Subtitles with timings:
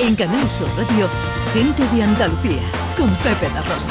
[0.00, 1.08] En Canal Sur Radio,
[1.52, 2.62] Gente de Andalucía,
[2.96, 3.90] con Pepe La Rosa.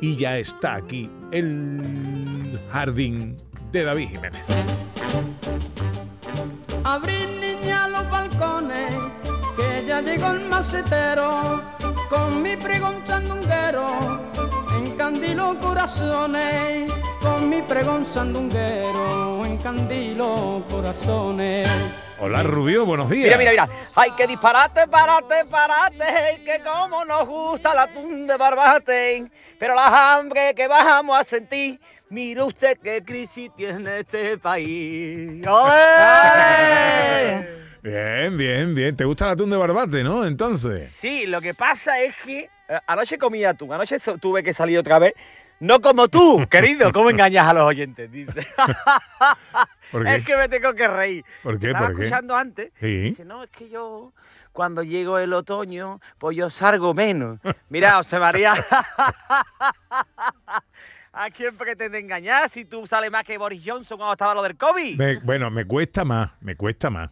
[0.00, 3.38] Y ya está aquí el jardín
[3.72, 4.48] de David Jiménez.
[6.84, 8.94] Abrir niña los balcones,
[9.56, 11.62] que ya llegó el macetero,
[12.10, 14.20] con mi pregón sandunguero,
[14.76, 16.92] encandilo corazones,
[17.22, 21.66] con mi pregón sandunguero, encandilo corazones.
[22.20, 23.26] Hola Rubio, buenos días.
[23.26, 23.68] Mira, mira, mira.
[23.94, 26.42] Ay, que disparate, parate, parate.
[26.44, 29.30] Que como nos gusta la tun de barbate.
[29.56, 31.78] Pero la hambre que vamos a sentir.
[32.10, 35.46] Mire usted qué crisis tiene este país.
[35.46, 36.78] ¡Ole!
[37.82, 38.96] Bien, bien, bien.
[38.96, 40.26] ¿Te gusta el atún de barbate, no?
[40.26, 40.90] Entonces.
[41.00, 43.72] Sí, lo que pasa es que eh, anoche comí atún.
[43.72, 45.14] Anoche tuve que salir otra vez.
[45.60, 46.92] No como tú, querido.
[46.92, 48.10] ¿Cómo engañas a los oyentes?
[48.10, 48.46] Dice.
[50.06, 51.24] Es que me tengo que reír.
[51.42, 51.68] ¿Por qué?
[51.68, 52.02] Estaba ¿Por qué?
[52.04, 52.70] escuchando antes.
[52.78, 52.98] Sí.
[53.04, 54.12] Dice, no, es que yo,
[54.52, 57.38] cuando llego el otoño, pues yo salgo menos.
[57.70, 58.52] Mira, José María.
[61.12, 64.56] ¿A quién pretende engañar si tú sales más que Boris Johnson cuando estaba lo del
[64.56, 64.96] COVID?
[64.98, 67.08] Me- bueno, me cuesta más, me cuesta más.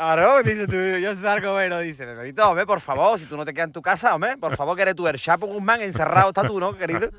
[0.00, 1.82] Claro, dice tú, yo salgo menos.
[1.82, 4.56] Dice, Bebito, hombre, por favor, si tú no te quedas en tu casa, hombre, por
[4.56, 7.10] favor, que eres tú, el Chapo Guzmán, encerrado está tú, ¿no, querido?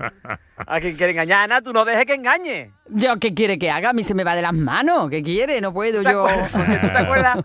[0.57, 1.43] ¿A quien quiere engañar?
[1.43, 2.71] Ana, tú no dejes que engañe.
[2.89, 3.91] ¿Yo qué quiere que haga?
[3.91, 5.11] A mí se me va de las manos.
[5.11, 5.61] ¿Qué quiere?
[5.61, 6.25] No puedo ¿Tú te yo.
[6.27, 6.51] acuerdas?
[6.81, 7.37] ¿Tú te acuerdas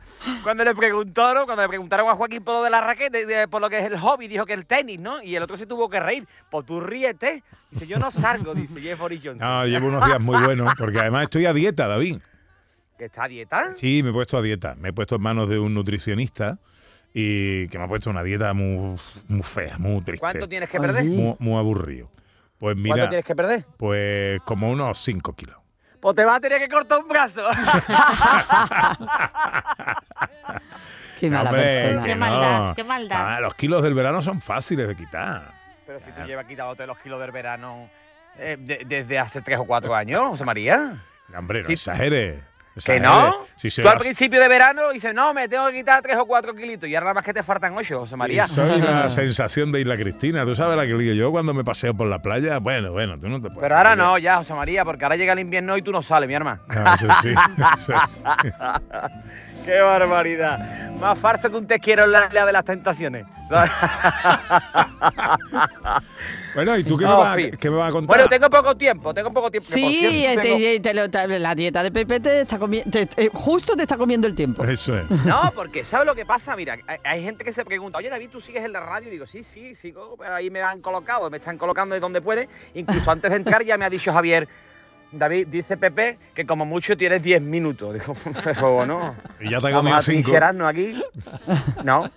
[0.42, 1.44] cuando le preguntó, ¿no?
[1.44, 3.76] Cuando le preguntaron a Joaquín por lo de la raqueta, de- de- por lo que
[3.78, 5.22] es el hobby, dijo que el tenis, ¿no?
[5.22, 6.26] Y el otro se tuvo que reír.
[6.50, 7.42] Pues tú ríete.
[7.70, 9.36] Dice, yo no salgo, dice Jeff Johnson.
[9.36, 12.20] No, llevo unos días muy buenos, porque además estoy a dieta, David.
[12.98, 13.72] ¿Que está a dieta?
[13.76, 14.74] Sí, me he puesto a dieta.
[14.76, 16.58] Me he puesto en manos de un nutricionista
[17.12, 20.20] y que me ha puesto una dieta muy, muy fea, muy triste.
[20.20, 21.04] ¿Cuánto tienes que perder?
[21.04, 22.08] Muy, muy aburrido.
[22.58, 23.64] Pues ¿Cuánto mira, tienes que perder?
[23.76, 25.56] pues como unos 5 kilos.
[26.00, 27.42] Pues te vas a tener que cortar un brazo.
[31.20, 32.02] Qué mala Hombre, persona.
[32.02, 32.20] que Qué no.
[32.20, 33.36] maldad, qué maldad.
[33.36, 35.54] Ah, los kilos del verano son fáciles de quitar.
[35.86, 37.88] Pero si tú llevas quitándote los kilos del verano
[38.38, 40.94] eh, de- desde hace tres o cuatro años, José María.
[41.36, 41.72] Hombre, no Sí.
[41.72, 42.42] exageres.
[42.84, 43.46] ¿Que no?
[43.56, 46.26] Si soy Tú al principio de verano dices, no, me tengo que quitar tres o
[46.26, 46.88] cuatro kilitos.
[46.88, 48.46] Y ahora nada más que te faltan ocho, José María.
[48.46, 50.44] soy la sensación de Isla Cristina.
[50.44, 52.58] Tú sabes la que digo yo cuando me paseo por la playa.
[52.58, 53.60] Bueno, bueno, tú no te puedes.
[53.60, 56.28] Pero ahora no, ya, José María, porque ahora llega el invierno y tú no sales,
[56.28, 56.60] mi hermano.
[56.68, 57.30] No, eso sí.
[57.78, 57.94] eso-
[59.66, 60.92] ¡Qué barbaridad!
[61.00, 63.26] Más farsa que un te quiero en la isla de las tentaciones.
[66.54, 67.50] Bueno, ¿y tú qué, me No, vas, sí.
[67.60, 68.16] qué me vas a contar?
[68.16, 69.66] bueno, tengo poco tiempo, tengo poco tiempo.
[69.68, 72.98] Sí, cierto, este- tengo- te lo- te- la dieta de Pepe te está comiendo.
[73.34, 74.64] justo te está comiendo el tiempo.
[74.64, 75.04] Eso es.
[75.26, 76.56] No, porque ¿sabes lo que pasa?
[76.56, 79.08] Mira, hay, hay gente que se pregunta, oye David, ¿tú sigues en la radio?
[79.08, 82.22] Y digo, sí, sí, sigo, pero ahí me han colocado, me están colocando de donde
[82.22, 82.48] puede.
[82.72, 84.48] Incluso antes de entrar ya me ha dicho Javier,
[85.12, 87.94] David, dice Pepe que como mucho tienes 10 minutos.
[88.00, 90.22] Digo, pero bueno, Y ya te vamos comido a cinco.
[90.22, 91.02] trincherarnos aquí.
[91.84, 92.10] No,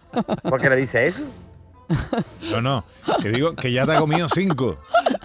[0.44, 1.22] ¿por qué le dice eso?
[2.52, 2.84] No, no.
[3.22, 4.78] Que digo que ya te ha comido cinco.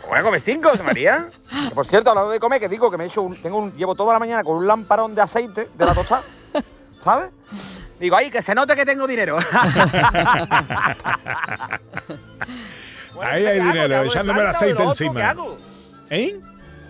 [0.09, 1.29] Voy a comer cinco, José María.
[1.69, 3.73] Que, por cierto, hablando de comer, que digo que me he hecho un, tengo un-
[3.75, 6.23] llevo toda la mañana con un lamparón de aceite de la tostada.
[7.03, 7.31] ¿Sabes?
[8.01, 9.37] Digo, ahí, que se note que tengo dinero.
[13.15, 15.15] Bueno, Ahí ¿qué hay dinero, echándome el aceite encima.
[15.15, 15.59] ¿Qué hago?
[16.11, 16.41] ¿Eh?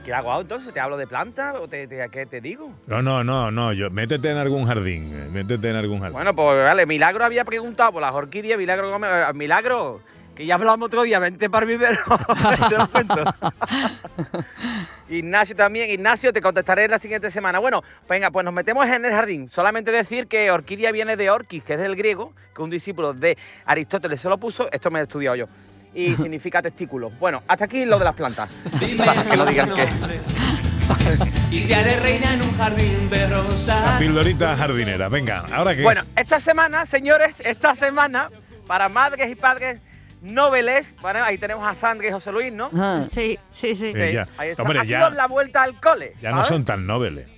[0.04, 0.75] ¿Qué hago entonces?
[0.75, 2.70] ¿Te hablo de planta o te, te- qué te digo?
[2.87, 3.72] No, no, no, no.
[3.72, 5.10] Yo, métete en algún jardín.
[5.15, 6.12] eh, Métete en algún jardín.
[6.15, 10.00] Bueno, pues vale, Milagro había preguntado por las orquídeas, Milagro eh, Milagro,
[10.37, 11.78] que ya hablamos otro día, vente para el
[12.78, 13.25] lo cuento.
[15.09, 17.59] Ignacio también, Ignacio, te contestaré la siguiente semana.
[17.59, 19.48] Bueno, venga, pues nos metemos en el jardín.
[19.48, 23.38] Solamente decir que orquídea viene de orquis, que es del griego, que un discípulo de
[23.65, 25.47] Aristóteles se lo puso, esto me he estudiado yo,
[25.94, 27.10] y significa testículo.
[27.10, 28.50] Bueno, hasta aquí lo de las plantas.
[28.99, 29.88] Para que no digan que...
[31.50, 33.99] Y te haré reina en un jardín de La rosas.
[33.99, 35.09] pildorita jardinera.
[35.09, 35.83] Venga, ahora que.
[35.83, 38.28] Bueno, esta semana, señores, esta semana,
[38.66, 39.81] para madres y padres
[40.21, 42.71] noveles, bueno, ahí tenemos a Sandra y José Luis, ¿no?
[42.77, 43.00] Ah.
[43.09, 43.93] Sí, sí, sí.
[43.94, 44.12] Sí.
[44.12, 44.27] ya.
[44.37, 44.62] Ahí está.
[44.62, 46.15] Hombre, ya- la vuelta al cole.
[46.21, 47.28] ya no son tan nobles.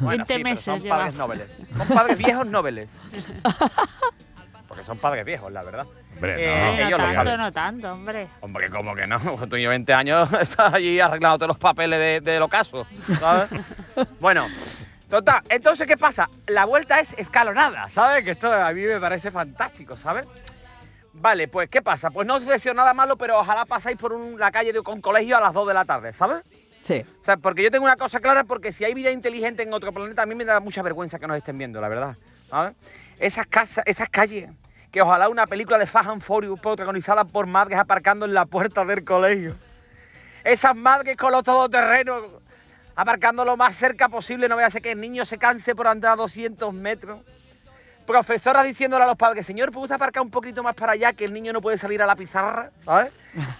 [0.00, 0.96] Bueno, 20 sí, meses son lleva.
[0.98, 1.48] padres noveles.
[1.78, 2.88] Son padres viejos noveles.
[4.68, 5.86] Porque son padres viejos, la verdad.
[6.16, 6.86] Hombre, Eh, no.
[6.86, 7.36] Eh, lo tanto, saben.
[7.40, 8.28] no tanto, hombre.
[8.40, 9.18] Hombre, ¿cómo que no?
[9.50, 12.86] Tú y 20 años estás allí arreglándote los papeles de, del ocaso,
[13.20, 13.50] ¿sabes?
[14.20, 14.46] bueno,
[15.08, 16.28] total, entonces, ¿qué pasa?
[16.46, 18.24] La vuelta es escalonada, ¿sabes?
[18.24, 20.26] Que esto a mí me parece fantástico, ¿sabes?
[21.12, 22.10] Vale, pues, ¿qué pasa?
[22.10, 25.00] Pues no os deseo nada malo, pero ojalá pasáis por un- la calle de un
[25.00, 26.44] colegio a las 2 de la tarde, ¿sabes?
[26.78, 27.02] Sí.
[27.20, 29.92] O sea, porque yo tengo una cosa clara, porque si hay vida inteligente en otro
[29.92, 32.16] planeta, a mí me da mucha vergüenza que nos estén viendo, la verdad.
[32.50, 32.74] ¿sabes?
[33.18, 34.50] Esas casas, esas calles,
[34.96, 36.22] que ojalá una película de Fast and
[36.58, 39.54] protagonizada por madres aparcando en la puerta del colegio.
[40.42, 42.24] Esas madres con los todoterrenos
[42.94, 45.86] aparcando lo más cerca posible, no vaya a ser que el niño se canse por
[45.86, 47.20] andar a 200 metros.
[48.06, 51.34] profesoras diciéndole a los padres, señor, ¿puede aparcar un poquito más para allá que el
[51.34, 52.70] niño no puede salir a la pizarra?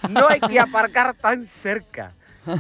[0.09, 2.13] No hay que aparcar tan cerca.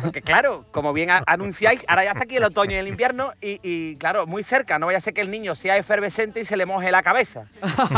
[0.02, 3.60] Porque claro, como bien anunciáis, ahora ya está aquí el otoño y el invierno y,
[3.62, 6.56] y, claro, muy cerca, no vaya a ser que el niño sea efervescente y se
[6.56, 7.44] le moje la cabeza.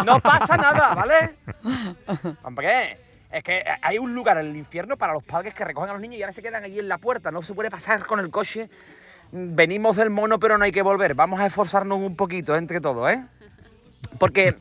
[0.04, 1.34] No pasa nada, ¿vale?
[2.42, 2.98] Hombre,
[3.30, 6.02] es que hay un lugar en el infierno para los padres que recogen a los
[6.02, 8.30] niños y ahora se quedan allí en la puerta, no se puede pasar con el
[8.30, 8.68] coche.
[9.30, 11.14] Venimos del mono, pero no hay que volver.
[11.14, 13.22] Vamos a esforzarnos un poquito entre todos, ¿eh?
[14.18, 14.56] Porque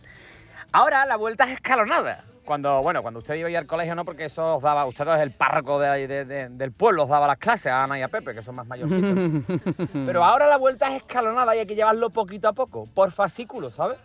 [0.73, 2.25] ahora la vuelta es escalonada.
[2.47, 5.05] Cuando, bueno, cuando usted iba a ir al colegio, no, porque eso os daba, usted
[5.05, 8.03] es el párroco de- de- de- del pueblo, os daba las clases a Ana y
[8.03, 9.43] a Pepe, que son más mayorcitos.
[10.05, 13.75] Pero ahora la vuelta es escalonada y hay que llevarlo poquito a poco, por fascículos,
[13.75, 13.97] ¿sabes?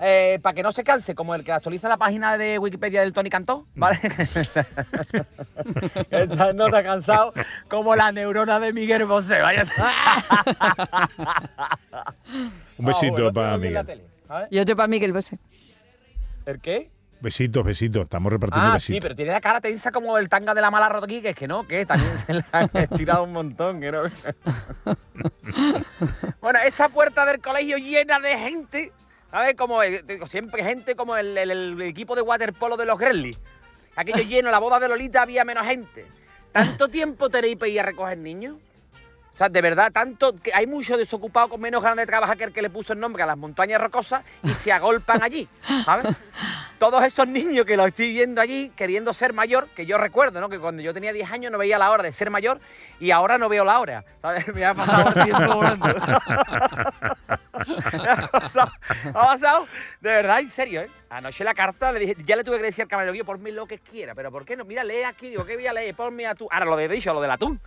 [0.00, 3.12] Eh, para que no se canse, como el que actualiza la página de Wikipedia del
[3.12, 4.00] Tony Cantó, ¿vale?
[6.10, 7.34] Está no está cansado
[7.68, 9.64] como la neurona de Miguel Bosé, vaya.
[12.78, 13.86] Un besito Ah, bueno, para Miguel.
[13.86, 14.04] tele.
[14.50, 15.38] Y otro para Miguel Bosé.
[16.46, 16.90] ¿El qué?
[17.20, 18.02] Besitos, besitos.
[18.04, 19.02] Estamos repartiendo Ah, sí, besitos.
[19.02, 21.86] pero tiene la cara tensa como el tanga de la mala Rodríguez, que no, que
[21.86, 24.02] también se la han estirado un montón, que no.
[26.40, 28.92] bueno, esa puerta del colegio llena de gente,
[29.30, 29.56] ¿sabes?
[29.56, 33.40] Como el- siempre gente como el, el- el equipo de waterpolo de los Gremlins.
[33.96, 36.06] Aquello lleno, la boda de Lolita había menos gente.
[36.52, 38.56] ¿Tanto tiempo tenéis para ir a recoger niños?
[39.34, 42.44] O sea, de verdad, tanto que hay muchos desocupados con menos ganas de trabajar que
[42.44, 45.48] el que le puso el nombre a las montañas rocosas y se agolpan allí,
[45.84, 46.06] ¿sabes?
[46.78, 50.48] Todos esos niños que los estoy viendo allí queriendo ser mayor, que yo recuerdo, ¿no?
[50.48, 52.60] Que cuando yo tenía 10 años no veía la hora de ser mayor
[53.00, 54.46] y ahora no veo la hora, ¿sabes?
[54.54, 55.88] Me ha pasado el tiempo volando.
[57.66, 59.66] Ha pasado,
[60.00, 60.90] de verdad, en serio, ¿eh?
[61.10, 63.66] Anoche la carta le dije, ya le tuve que decir al camarero, yo ponme lo
[63.66, 64.64] que quiera, pero ¿por qué no?
[64.64, 65.94] Mira, lee aquí, digo, ¿qué voy a leer?
[65.94, 66.48] Ponme atún.
[66.50, 67.60] Ahora lo de dicho, lo del atún.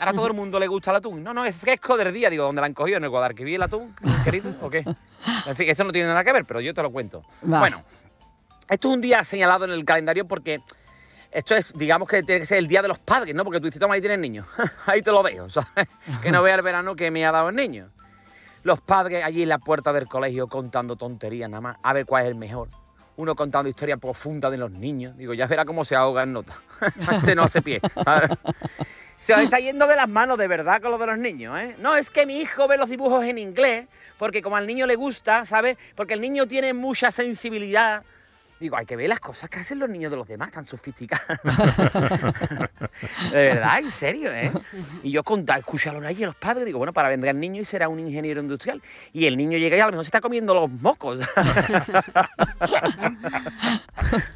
[0.00, 1.22] Ahora a todo el mundo le gusta el atún.
[1.22, 2.98] No, no, es fresco del día, digo, ¿dónde la han cogido?
[2.98, 4.52] ¿En el Guadalquivir el atún, querido?
[4.60, 4.84] ¿O qué?
[5.46, 7.22] En fin, eso no tiene nada que ver, pero yo te lo cuento.
[7.44, 7.60] Va.
[7.60, 7.84] Bueno,
[8.68, 10.60] esto es un día señalado en el calendario porque
[11.30, 13.44] esto es, digamos que tiene que ser el día de los padres, ¿no?
[13.44, 14.46] Porque tú dices, toma, ahí tienes niño.
[14.86, 15.88] ahí te lo veo, ¿sabes?
[16.22, 17.90] Que no vea el verano que me ha dado el niño.
[18.68, 22.24] Los padres allí en la puerta del colegio contando tonterías nada más, a ver cuál
[22.24, 22.68] es el mejor.
[23.16, 25.16] Uno contando historias profundas de los niños.
[25.16, 26.58] Digo, ya verá cómo se ahoga en nota.
[27.12, 27.80] este no hace pie.
[29.16, 31.76] Se está yendo de las manos de verdad con lo de los niños, ¿eh?
[31.78, 33.88] No, es que mi hijo ve los dibujos en inglés,
[34.18, 35.78] porque como al niño le gusta, ¿sabes?
[35.96, 38.02] Porque el niño tiene mucha sensibilidad.
[38.60, 41.40] Digo, hay que ver las cosas que hacen los niños de los demás, tan sofisticados.
[43.32, 44.50] de verdad, en serio, ¿eh?
[45.02, 47.88] Y yo contaba, escucharlo allí los padres, digo, bueno, para vender al niño y será
[47.88, 48.82] un ingeniero industrial.
[49.12, 51.20] Y el niño llega y a lo mejor se está comiendo los mocos.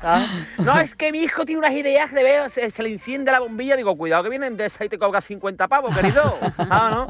[0.03, 0.27] ¿Ah?
[0.59, 3.77] No, es que mi hijo tiene unas ideas de ver, se, le enciende la bombilla.
[3.77, 6.39] Digo, cuidado que vienen de esa y te cobra 50 pavos, querido.
[6.59, 7.07] Ah, ¿no?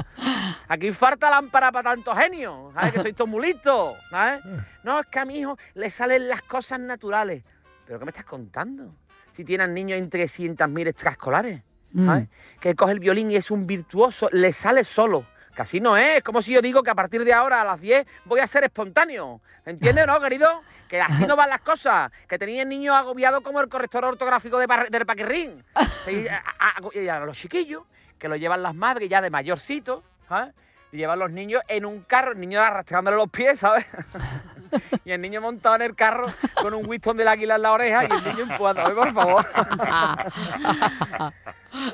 [0.67, 2.71] Aquí falta lámpara para tanto genio.
[2.73, 3.15] ¿Sabes?
[3.15, 3.95] Que muy listos.
[4.09, 4.43] ¿sabes?
[4.83, 7.43] No, es que a mi hijo le salen las cosas naturales.
[7.85, 8.95] ¿Pero qué me estás contando?
[9.33, 11.61] Si tienen niños en 300.000 extraescolares.
[11.95, 12.27] ¿sabes?
[12.59, 15.25] Que coge el violín y es un virtuoso, le sale solo.
[15.53, 17.79] Casi no es, es como si yo digo que a partir de ahora a las
[17.79, 19.41] 10 voy a ser espontáneo.
[19.65, 20.61] ¿Entiendes, no, querido?
[20.89, 22.11] Que así no van las cosas.
[22.27, 25.63] Que tenía el niño agobiado como el corrector ortográfico de del Paquirrín.
[26.11, 27.83] Y a, a- y a los chiquillos,
[28.17, 30.53] que lo llevan las madres ya de mayorcito, ¿sabes?
[30.93, 33.83] Y llevan los niños en un carro, el niño arrastrándole los pies, ¿sabes?
[35.05, 36.27] y el niño montado en el carro
[36.61, 38.83] con un Winston del águila en la oreja y el niño empujando.
[38.83, 39.43] Ver, por favor.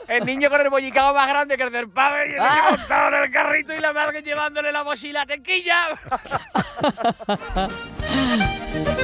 [0.09, 3.15] El niño con el bollicao más grande que el del padre y el niño montado
[3.15, 5.25] en el carrito y la madre llevándole la mochila.
[5.25, 5.87] ¡Tequilla!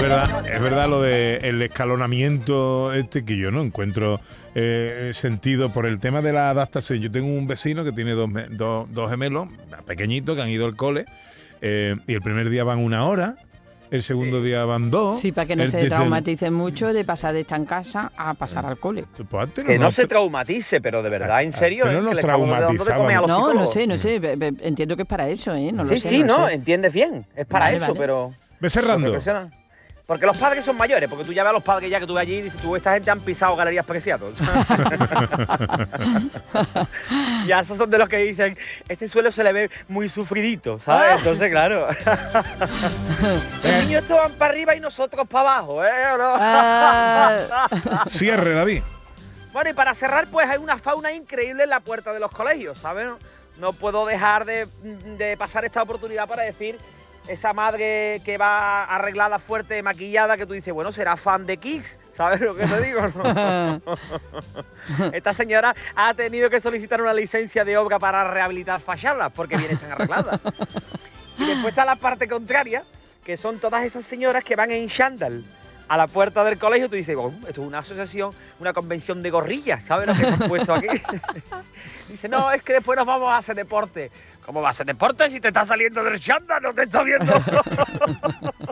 [0.00, 4.18] Es verdad, es verdad lo del escalonamiento este que yo no encuentro
[4.54, 7.00] eh, sentido por el tema de la adaptación.
[7.00, 9.48] Yo tengo un vecino que tiene dos, dos- dos gemelos
[9.86, 11.04] pequeñitos que han ido al cole
[11.60, 13.36] eh, y el primer día van una hora,
[13.90, 15.20] el segundo día van dos.
[15.20, 18.32] Sí, para que no el se traumaticen mucho de pasar de estar en casa a
[18.32, 19.04] pasar al cole.
[19.28, 22.02] Pues antes Que no se traumatice, pero de verdad, en serio, Pero ¿eh?
[22.02, 24.18] no nos de los No, no sé, no sé.
[24.18, 25.70] be- Entiendo que es para eso, ¿eh?
[25.72, 26.08] No lo sí, sé.
[26.08, 26.54] sí, no, lo no, sé.
[26.54, 27.26] entiendes bien.
[27.36, 27.98] Es para Vale, eso, vale.
[28.00, 28.32] pero...
[28.60, 29.18] Ve cerrando.
[30.10, 32.14] Porque los padres son mayores, porque tú ya ves a los padres ya que tú
[32.14, 34.36] ves allí y dices, tú, esta gente han pisado galerías preciados.
[37.46, 41.18] ya esos son de los que dicen, este suelo se le ve muy sufridito, ¿sabes?
[41.18, 41.86] Entonces, claro.
[43.62, 46.12] Los niños estos van para arriba y nosotros para abajo, ¿eh?
[46.12, 46.34] ¿O no?
[46.36, 47.68] Ah,
[48.08, 48.82] Cierre, David.
[49.52, 52.78] Bueno, y para cerrar, pues hay una fauna increíble en la puerta de los colegios,
[52.78, 53.06] ¿sabes?
[53.58, 54.66] No puedo dejar de,
[55.16, 56.78] de pasar esta oportunidad para decir
[57.30, 61.96] esa madre que va arreglada, fuerte, maquillada, que tú dices, bueno, será fan de Kiss,
[62.16, 63.00] ¿sabes lo que te digo?
[63.08, 63.80] no?
[65.12, 69.76] Esta señora ha tenido que solicitar una licencia de obra para rehabilitar fachadas porque viene
[69.76, 70.40] tan arreglada.
[71.38, 72.84] Y después está la parte contraria,
[73.24, 75.42] que son todas esas señoras que van en chándal
[75.90, 76.88] a la puerta del colegio.
[76.88, 78.30] Tú dices, "Oh, esto es una asociación,
[78.60, 80.86] una convención de gorrillas, ¿sabes lo que hemos puesto aquí?
[82.08, 84.10] Dice, no, es que después nos vamos a hacer deporte.
[84.46, 86.62] ¿Cómo va a hacer deporte si te está saliendo del chándal?
[86.62, 87.32] No te está viendo.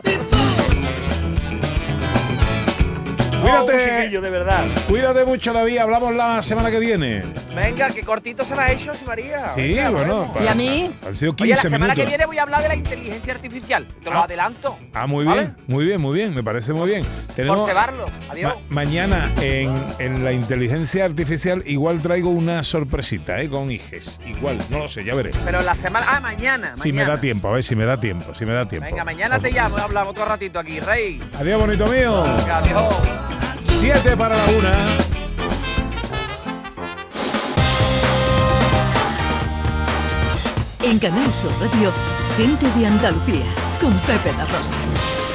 [3.49, 3.73] Cuídate.
[3.97, 4.63] Oh, chiquillo, de verdad.
[4.87, 5.77] Cuídate mucho, David.
[5.79, 7.21] Hablamos la semana que viene.
[7.55, 9.51] Venga, qué cortito se me ha hecho, sí, María.
[9.55, 10.33] Sí, Venga, bueno.
[10.43, 10.91] ¿Y a mí?
[11.05, 13.85] Han sido Oye, la 15 semana que viene voy a hablar de la inteligencia artificial.
[14.03, 14.23] Te lo Ah.
[14.23, 14.77] adelanto.
[14.93, 15.41] Ah, muy ¿vale?
[15.41, 16.33] bien, muy bien, muy bien.
[16.35, 17.01] Me parece muy bien.
[17.03, 18.05] Por Tenemos cebarlo.
[18.29, 18.53] Adiós.
[18.69, 23.49] ma- mañana en, en la inteligencia artificial igual traigo una sorpresita, ¿eh?
[23.49, 24.19] Con hijes.
[24.25, 25.31] Igual, no lo sé, ya veré.
[25.45, 26.05] Pero la semana.
[26.09, 26.73] Ah, mañana.
[26.81, 28.85] Si me da tiempo, a ver si me da tiempo, si me da tiempo.
[28.89, 31.19] Venga, mañana te llamo y hablamos otro ratito aquí, Rey.
[31.39, 32.23] Adiós, bonito mío.
[32.23, 33.38] Venga, adiós.
[33.79, 34.97] Siete para la una.
[40.83, 41.89] En Canal Sur Radio,
[42.35, 43.45] gente de Andalucía,
[43.79, 45.28] con Pepe da Rosa.